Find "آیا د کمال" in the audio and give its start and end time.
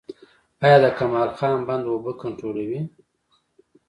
0.63-1.29